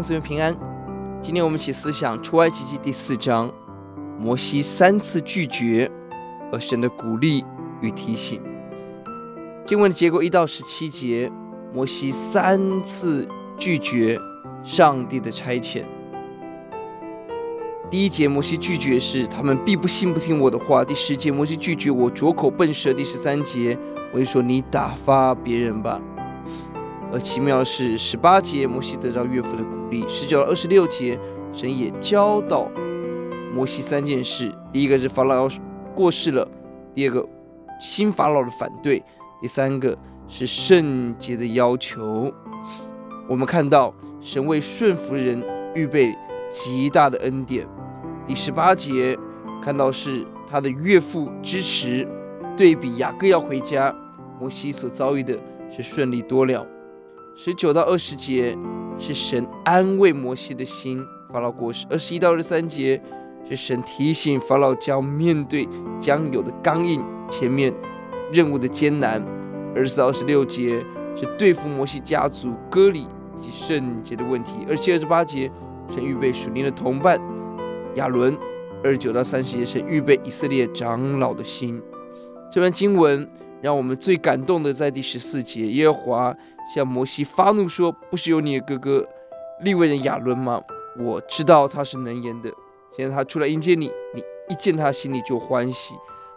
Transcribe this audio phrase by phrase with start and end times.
[0.00, 0.56] 兄姊妹平安。
[1.20, 3.52] 今天我们一起思想出埃及记第四章，
[4.18, 5.90] 摩西三次拒绝，
[6.50, 7.44] 而神的鼓励
[7.82, 8.40] 与提醒。
[9.66, 11.30] 经文的结构一到十七节，
[11.74, 13.28] 摩西三次
[13.58, 14.18] 拒绝
[14.64, 15.84] 上帝的差遣。
[17.90, 20.82] 第一节，摩西拒绝是他们必不信不听我的话。
[20.82, 22.90] 第十节，摩西拒绝我拙口笨舌。
[22.94, 23.76] 第十三节，
[24.14, 26.00] 我就说你打发别人吧。
[27.12, 31.18] 而奇妙的是，十八节摩西得到岳父的鼓励；十九到二十六节，
[31.52, 32.70] 神也教导
[33.52, 35.50] 摩西三件事：第一个是法老要
[35.94, 36.46] 过世了；
[36.94, 37.28] 第二个，
[37.80, 39.02] 新法老的反对；
[39.40, 39.96] 第三个
[40.28, 42.32] 是圣洁的要求。
[43.28, 45.42] 我们看到神为顺服的人
[45.74, 46.16] 预备
[46.48, 47.66] 极大的恩典。
[48.26, 49.18] 第十八节
[49.60, 52.06] 看到是他的岳父支持，
[52.56, 53.92] 对比雅各要回家，
[54.38, 55.36] 摩西所遭遇的
[55.68, 56.64] 是顺利多了。
[57.42, 58.54] 十九到二十节
[58.98, 61.02] 是神安慰摩西的心，
[61.32, 63.02] 法老过世；二十一到二十三节
[63.48, 65.66] 是神提醒法老将面对
[65.98, 67.72] 将有的刚硬，前面
[68.30, 69.22] 任务的艰难；
[69.74, 70.84] 二十四到二十六节
[71.16, 75.50] 是对付摩西家族割礼以及圣洁的问题；二七、二十八节
[75.88, 77.18] 神预备属灵的同伴
[77.94, 78.34] 亚伦；
[78.84, 81.80] 二十九到三十节神预备以色列长老的心。
[82.52, 83.26] 这段经文。
[83.60, 86.36] 让我们最感动的在第十四节，耶和华
[86.74, 89.06] 向摩西发怒说：“不是有你的哥哥
[89.62, 90.62] 利未人亚伦吗？
[90.98, 92.50] 我知道他是能言的。
[92.96, 95.94] 现在他出来迎接你，你一见他心里就欢喜。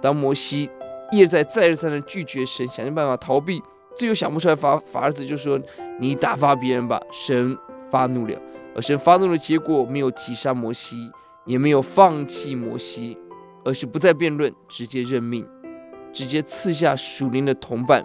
[0.00, 0.68] 当摩西
[1.10, 3.62] 一而再、再而三的拒绝神，想尽办法逃避，
[3.96, 5.58] 最后想不出来法法子，就说：
[5.98, 7.00] 你打发别人吧。
[7.10, 7.56] 神
[7.90, 8.38] 发怒了，
[8.74, 11.10] 而神发怒的结果没有击杀摩西，
[11.46, 13.16] 也没有放弃摩西，
[13.64, 15.46] 而是不再辩论，直接任命。”
[16.16, 18.02] 直接赐下属灵的同伴，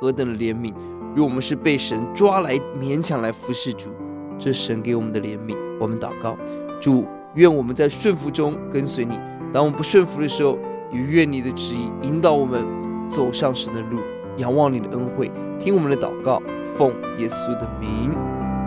[0.00, 0.72] 何等的怜悯！
[1.14, 3.90] 如果我们是被神抓来勉强来服侍主，
[4.38, 5.54] 这神给我们的怜悯。
[5.78, 6.38] 我们祷告，
[6.80, 9.16] 主，愿我们在顺服中跟随你；
[9.52, 10.58] 当我们不顺服的时候，
[10.90, 12.64] 也愿你的旨意引导我们
[13.06, 14.00] 走上神的路，
[14.38, 16.42] 仰望你的恩惠，听我们的祷告，
[16.78, 18.10] 奉耶稣的名，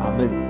[0.00, 0.43] 阿门。